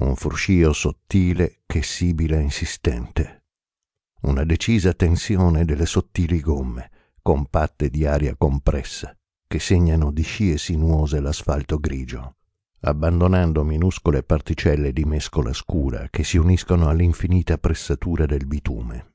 un 0.00 0.14
fruscio 0.14 0.72
sottile 0.72 1.62
che 1.66 1.82
sibila 1.82 2.38
insistente, 2.38 3.46
una 4.22 4.44
decisa 4.44 4.92
tensione 4.92 5.64
delle 5.64 5.86
sottili 5.86 6.40
gomme, 6.40 6.90
compatte 7.20 7.90
di 7.90 8.06
aria 8.06 8.36
compressa, 8.36 9.16
che 9.46 9.58
segnano 9.58 10.12
di 10.12 10.22
scie 10.22 10.56
sinuose 10.56 11.20
l'asfalto 11.20 11.78
grigio, 11.78 12.36
abbandonando 12.82 13.64
minuscole 13.64 14.22
particelle 14.22 14.92
di 14.92 15.04
mescola 15.04 15.52
scura 15.52 16.06
che 16.10 16.22
si 16.22 16.36
uniscono 16.36 16.88
all'infinita 16.88 17.58
pressatura 17.58 18.24
del 18.24 18.46
bitume. 18.46 19.14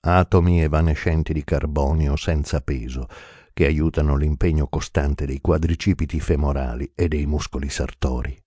Atomi 0.00 0.60
evanescenti 0.60 1.32
di 1.32 1.42
carbonio 1.42 2.16
senza 2.16 2.60
peso, 2.60 3.08
che 3.54 3.64
aiutano 3.64 4.16
l'impegno 4.16 4.66
costante 4.66 5.24
dei 5.24 5.40
quadricipiti 5.40 6.20
femorali 6.20 6.92
e 6.94 7.08
dei 7.08 7.24
muscoli 7.24 7.70
sartori. 7.70 8.38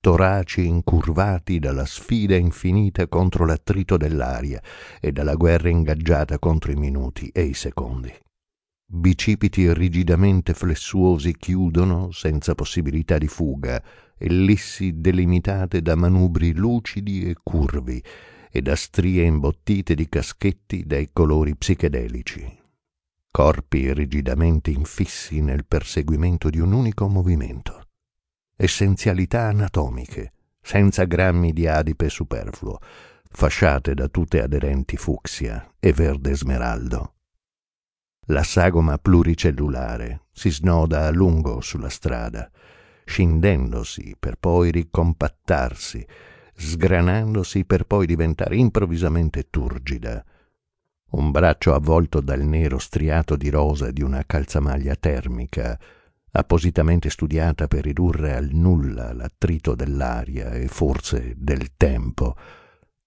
Toraci 0.00 0.66
incurvati 0.66 1.58
dalla 1.58 1.84
sfida 1.84 2.36
infinita 2.36 3.08
contro 3.08 3.44
l'attrito 3.44 3.96
dell'aria 3.96 4.62
e 5.00 5.12
dalla 5.12 5.34
guerra 5.34 5.68
ingaggiata 5.68 6.38
contro 6.38 6.70
i 6.72 6.76
minuti 6.76 7.28
e 7.32 7.42
i 7.42 7.54
secondi 7.54 8.12
bicipiti 8.90 9.70
rigidamente 9.74 10.54
flessuosi 10.54 11.36
chiudono, 11.36 12.10
senza 12.10 12.54
possibilità 12.54 13.18
di 13.18 13.28
fuga, 13.28 13.82
ellissi 14.16 14.98
delimitate 14.98 15.82
da 15.82 15.94
manubri 15.94 16.54
lucidi 16.54 17.28
e 17.28 17.36
curvi 17.42 18.02
e 18.50 18.62
da 18.62 18.74
strie 18.74 19.24
imbottite 19.24 19.94
di 19.94 20.08
caschetti 20.08 20.86
dai 20.86 21.10
colori 21.12 21.54
psichedelici. 21.54 22.56
Corpi 23.30 23.92
rigidamente 23.92 24.70
infissi 24.70 25.42
nel 25.42 25.66
perseguimento 25.66 26.48
di 26.48 26.58
un 26.58 26.72
unico 26.72 27.08
movimento. 27.08 27.77
Essenzialità 28.60 29.44
anatomiche, 29.44 30.32
senza 30.60 31.04
grammi 31.04 31.52
di 31.52 31.68
adipe 31.68 32.08
superfluo, 32.08 32.80
fasciate 33.30 33.94
da 33.94 34.08
tutte 34.08 34.42
aderenti 34.42 34.96
fucsia 34.96 35.74
e 35.78 35.92
verde 35.92 36.34
smeraldo 36.34 37.12
la 38.30 38.42
sagoma 38.42 38.98
pluricellulare 38.98 40.24
si 40.32 40.50
snoda 40.50 41.06
a 41.06 41.10
lungo 41.10 41.62
sulla 41.62 41.88
strada, 41.88 42.50
scindendosi 43.04 44.16
per 44.18 44.36
poi 44.36 44.70
ricompattarsi, 44.70 46.06
sgranandosi 46.54 47.64
per 47.64 47.84
poi 47.84 48.04
diventare 48.04 48.56
improvvisamente 48.56 49.48
turgida. 49.48 50.22
Un 51.12 51.30
braccio 51.30 51.72
avvolto 51.72 52.20
dal 52.20 52.42
nero 52.42 52.76
striato 52.78 53.34
di 53.34 53.48
rosa 53.48 53.90
di 53.90 54.02
una 54.02 54.22
calzamaglia 54.26 54.94
termica, 54.96 55.78
appositamente 56.38 57.10
studiata 57.10 57.66
per 57.66 57.84
ridurre 57.84 58.34
al 58.34 58.50
nulla 58.52 59.12
l'attrito 59.12 59.74
dell'aria 59.74 60.50
e 60.52 60.68
forse 60.68 61.34
del 61.36 61.74
tempo, 61.76 62.36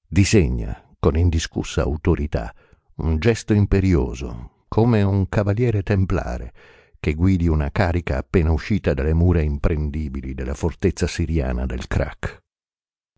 disegna 0.08 0.96
con 1.00 1.18
indiscussa 1.18 1.82
autorità 1.82 2.54
un 2.96 3.18
gesto 3.18 3.54
imperioso, 3.54 4.66
come 4.68 5.02
un 5.02 5.28
cavaliere 5.30 5.82
templare 5.82 6.54
che 7.00 7.14
guidi 7.14 7.48
una 7.48 7.72
carica 7.72 8.18
appena 8.18 8.52
uscita 8.52 8.94
dalle 8.94 9.14
mura 9.14 9.42
imprendibili 9.42 10.36
della 10.36 10.54
fortezza 10.54 11.08
siriana 11.08 11.66
del 11.66 11.88
Krak. 11.88 12.44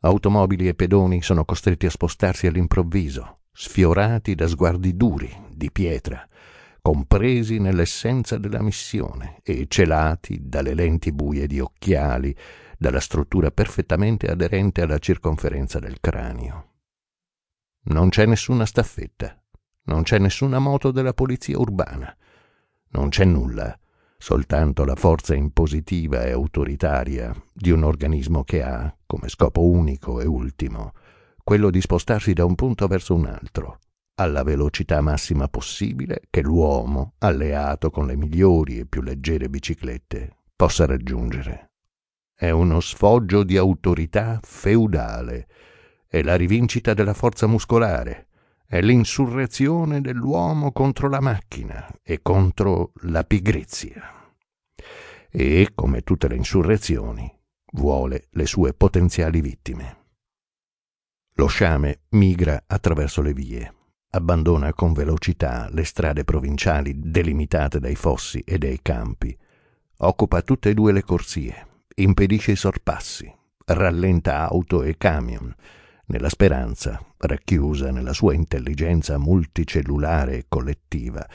Automobili 0.02 0.68
e 0.68 0.74
pedoni 0.74 1.22
sono 1.22 1.44
costretti 1.44 1.86
a 1.86 1.90
spostarsi 1.90 2.48
all'improvviso, 2.48 3.40
sfiorati 3.52 4.36
da 4.36 4.48
sguardi 4.48 4.96
duri, 4.96 5.30
di 5.52 5.70
pietra, 5.72 6.26
compresi 6.84 7.60
nell'essenza 7.60 8.38
della 8.38 8.62
missione 8.62 9.40
e 9.42 9.68
celati 9.70 10.38
dalle 10.42 10.74
lenti 10.74 11.14
buie 11.14 11.48
di 11.48 11.62
occhiali, 11.62 12.36
dalla 12.78 13.00
struttura 13.00 13.52
perfettamente 13.52 14.28
aderente 14.28 14.82
alla 14.82 14.98
circonferenza 14.98 15.80
del 15.80 16.02
cranio. 16.02 16.72
Non 17.84 18.10
c'è 18.10 18.26
nessuna 18.26 18.66
staffetta, 18.66 19.42
non 19.84 20.04
c'è 20.04 20.20
nessuna 20.20 20.60
moto 20.60 20.92
della 20.92 21.14
polizia 21.14 21.58
urbana. 21.58 22.14
Non 22.90 23.08
c'è 23.08 23.24
nulla, 23.24 23.80
soltanto 24.18 24.84
la 24.84 24.96
forza 24.96 25.34
impositiva 25.34 26.26
e 26.26 26.32
autoritaria 26.32 27.34
di 27.54 27.72
un 27.72 27.84
organismo 27.84 28.44
che 28.44 28.62
ha, 28.62 28.94
come 29.06 29.30
scopo 29.30 29.66
unico 29.66 30.20
e 30.20 30.26
ultimo, 30.26 30.92
quello 31.42 31.70
di 31.70 31.80
spostarsi 31.80 32.34
da 32.34 32.44
un 32.44 32.56
punto 32.56 32.88
verso 32.88 33.16
un 33.16 33.26
altro, 33.26 33.80
alla 34.16 34.44
velocità 34.44 35.02
massima 35.02 35.48
possibile 35.48 36.22
che 36.30 36.42
l'uomo, 36.42 37.14
alleato 37.20 37.90
con 37.90 38.06
le 38.06 38.16
migliori 38.16 38.80
e 38.80 38.86
più 38.86 39.02
leggere 39.02 39.50
biciclette, 39.50 40.38
possa 40.56 40.86
raggiungere. 40.86 41.72
È 42.36 42.50
uno 42.50 42.80
sfoggio 42.80 43.44
di 43.44 43.58
autorità 43.58 44.40
feudale, 44.44 45.48
è 46.08 46.22
la 46.22 46.36
rivincita 46.36 46.94
della 46.94 47.14
forza 47.14 47.48
muscolare, 47.48 48.28
è 48.66 48.82
l'insurrezione 48.82 50.02
dell'uomo 50.02 50.72
contro 50.72 51.10
la 51.10 51.20
macchina 51.20 51.88
e 52.02 52.22
contro 52.22 52.92
la 53.04 53.24
pigrizia. 53.24 54.34
E, 55.30 55.72
come 55.74 56.02
tutte 56.02 56.28
le 56.28 56.36
insurrezioni, 56.36 57.32
vuole 57.74 58.28
le 58.32 58.46
sue 58.46 58.74
potenziali 58.74 59.42
vittime. 59.42 59.98
Lo 61.36 61.48
sciame 61.48 62.02
migra 62.10 62.64
attraverso 62.68 63.22
le 63.22 63.34
vie, 63.34 63.74
abbandona 64.16 64.74
con 64.74 64.94
velocità 64.94 65.68
le 65.72 65.84
strade 65.84 66.24
provinciali 66.24 66.94
delimitate 67.00 67.80
dai 67.80 67.96
fossi 67.96 68.40
e 68.42 68.58
dai 68.58 68.80
campi, 68.82 69.36
occupa 69.98 70.42
tutte 70.42 70.70
e 70.70 70.74
due 70.74 70.92
le 70.92 71.04
corsie, 71.04 71.68
impedisce 71.96 72.52
i 72.52 72.56
sorpassi, 72.56 73.32
rallenta 73.66 74.48
auto 74.48 74.84
e 74.84 74.98
camion, 74.98 75.54
nella 76.06 76.30
speranza, 76.30 77.04
racchiusa 77.18 77.90
nella 77.90 78.14
sua 78.14 78.34
intelligenza 78.34 79.18
multicellulare 79.18 80.38
e 80.38 80.46
collettiva, 80.48 81.28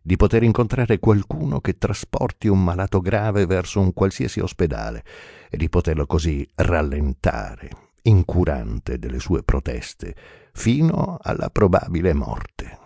di 0.00 0.16
poter 0.16 0.42
incontrare 0.42 0.98
qualcuno 0.98 1.60
che 1.60 1.76
trasporti 1.76 2.48
un 2.48 2.64
malato 2.64 3.00
grave 3.00 3.44
verso 3.44 3.78
un 3.78 3.92
qualsiasi 3.92 4.40
ospedale 4.40 5.04
e 5.50 5.56
di 5.58 5.68
poterlo 5.68 6.06
così 6.06 6.48
rallentare, 6.54 7.91
incurante 8.02 8.98
delle 8.98 9.18
sue 9.18 9.42
proteste, 9.42 10.14
fino 10.52 11.18
alla 11.20 11.50
probabile 11.50 12.12
morte. 12.12 12.78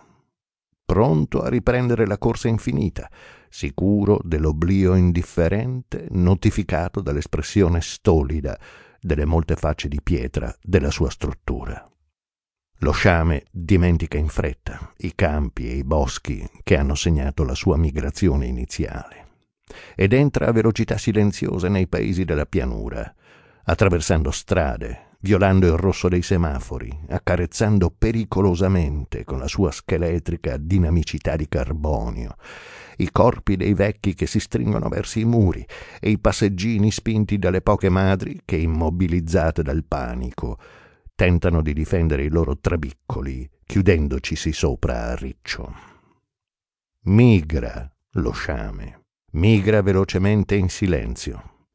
Pronto 0.85 1.41
a 1.41 1.49
riprendere 1.49 2.05
la 2.05 2.17
corsa 2.17 2.47
infinita, 2.47 3.09
sicuro 3.49 4.19
dell'oblio 4.23 4.95
indifferente 4.95 6.07
notificato 6.11 7.01
dall'espressione 7.01 7.81
stolida 7.81 8.57
delle 8.99 9.25
molte 9.25 9.55
facce 9.55 9.87
di 9.87 10.01
pietra 10.01 10.53
della 10.61 10.91
sua 10.91 11.09
struttura. 11.09 11.89
Lo 12.81 12.91
sciame 12.91 13.43
dimentica 13.51 14.17
in 14.17 14.27
fretta 14.27 14.93
i 14.97 15.13
campi 15.15 15.67
e 15.67 15.77
i 15.77 15.83
boschi 15.83 16.47
che 16.63 16.77
hanno 16.77 16.93
segnato 16.93 17.43
la 17.43 17.55
sua 17.55 17.75
migrazione 17.75 18.45
iniziale 18.45 19.25
ed 19.95 20.13
entra 20.13 20.47
a 20.47 20.51
velocità 20.51 20.97
silenziosa 20.97 21.67
nei 21.69 21.87
paesi 21.87 22.23
della 22.23 22.45
pianura, 22.45 23.13
attraversando 23.63 24.31
strade, 24.31 25.06
violando 25.21 25.67
il 25.67 25.77
rosso 25.77 26.07
dei 26.07 26.21
semafori, 26.21 27.05
accarezzando 27.09 27.93
pericolosamente 27.95 29.23
con 29.23 29.39
la 29.39 29.47
sua 29.47 29.71
scheletrica 29.71 30.57
dinamicità 30.57 31.35
di 31.35 31.47
carbonio 31.47 32.35
i 32.97 33.11
corpi 33.11 33.55
dei 33.55 33.73
vecchi 33.73 34.13
che 34.13 34.25
si 34.25 34.39
stringono 34.39 34.89
verso 34.89 35.19
i 35.19 35.25
muri 35.25 35.65
e 35.99 36.09
i 36.09 36.19
passeggini 36.19 36.91
spinti 36.91 37.37
dalle 37.37 37.61
poche 37.61 37.89
madri 37.89 38.41
che, 38.45 38.57
immobilizzate 38.57 39.61
dal 39.61 39.83
panico, 39.83 40.59
tentano 41.13 41.61
di 41.61 41.73
difendere 41.73 42.23
i 42.23 42.29
loro 42.29 42.57
trabiccoli, 42.57 43.49
chiudendocisi 43.65 44.51
sopra 44.51 45.09
a 45.09 45.15
riccio. 45.15 45.73
Migra 47.05 47.91
lo 48.13 48.31
sciame, 48.31 49.05
migra 49.33 49.81
velocemente 49.81 50.55
in 50.55 50.69
silenzio, 50.69 51.67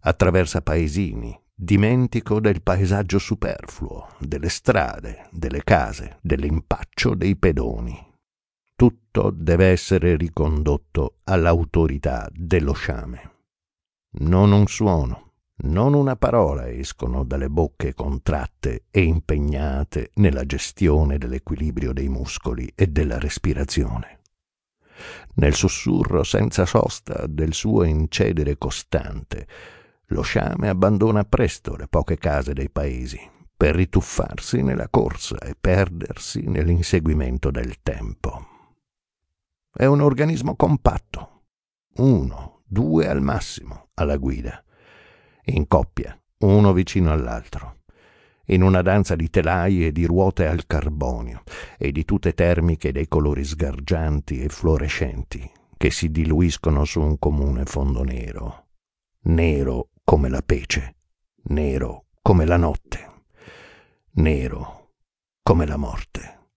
attraversa 0.00 0.62
paesini, 0.62 1.38
dimentico 1.54 2.40
del 2.40 2.62
paesaggio 2.62 3.18
superfluo, 3.18 4.08
delle 4.18 4.48
strade, 4.48 5.28
delle 5.30 5.62
case, 5.62 6.18
dell'impaccio 6.20 7.14
dei 7.14 7.36
pedoni 7.36 8.10
tutto 8.82 9.30
deve 9.30 9.66
essere 9.66 10.16
ricondotto 10.16 11.18
all'autorità 11.22 12.28
dello 12.32 12.72
sciame. 12.72 13.30
Non 14.18 14.50
un 14.50 14.66
suono, 14.66 15.34
non 15.64 15.94
una 15.94 16.16
parola 16.16 16.68
escono 16.68 17.22
dalle 17.22 17.48
bocche 17.48 17.94
contratte 17.94 18.86
e 18.90 19.02
impegnate 19.02 20.10
nella 20.14 20.44
gestione 20.44 21.16
dell'equilibrio 21.16 21.92
dei 21.92 22.08
muscoli 22.08 22.72
e 22.74 22.88
della 22.88 23.20
respirazione. 23.20 24.22
Nel 25.34 25.54
sussurro 25.54 26.24
senza 26.24 26.66
sosta 26.66 27.26
del 27.28 27.54
suo 27.54 27.84
incedere 27.84 28.58
costante, 28.58 29.46
lo 30.12 30.20
sciame 30.20 30.68
abbandona 30.68 31.24
presto 31.24 31.74
le 31.74 31.88
poche 31.88 32.18
case 32.18 32.52
dei 32.52 32.68
paesi 32.68 33.18
per 33.56 33.74
rituffarsi 33.74 34.62
nella 34.62 34.88
corsa 34.90 35.38
e 35.38 35.56
perdersi 35.58 36.42
nell'inseguimento 36.42 37.50
del 37.50 37.80
tempo. 37.82 38.46
È 39.72 39.86
un 39.86 40.02
organismo 40.02 40.54
compatto, 40.54 41.44
uno, 41.96 42.60
due 42.66 43.08
al 43.08 43.22
massimo 43.22 43.88
alla 43.94 44.18
guida, 44.18 44.62
in 45.44 45.66
coppia, 45.66 46.18
uno 46.40 46.72
vicino 46.74 47.10
all'altro 47.10 47.78
in 48.46 48.62
una 48.62 48.82
danza 48.82 49.14
di 49.14 49.30
telai 49.30 49.86
e 49.86 49.92
di 49.92 50.04
ruote 50.04 50.46
al 50.46 50.66
carbonio 50.66 51.42
e 51.78 51.92
di 51.92 52.04
tute 52.04 52.34
termiche 52.34 52.90
dei 52.90 53.06
colori 53.06 53.44
sgargianti 53.44 54.42
e 54.42 54.48
fluorescenti 54.48 55.48
che 55.76 55.90
si 55.90 56.10
diluiscono 56.10 56.84
su 56.84 57.00
un 57.00 57.18
comune 57.18 57.64
fondo 57.64 58.02
nero, 58.02 58.66
nero 59.22 59.91
come 60.12 60.28
la 60.28 60.42
pece, 60.42 60.96
nero 61.44 62.08
come 62.20 62.44
la 62.44 62.58
notte, 62.58 63.22
nero 64.16 64.90
come 65.42 65.64
la 65.64 65.78
morte. 65.78 66.41